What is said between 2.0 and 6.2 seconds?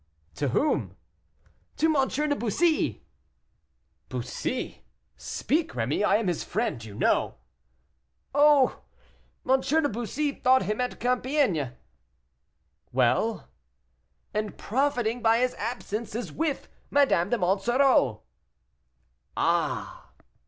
de Bussy." "Bussy! speak, Rémy; I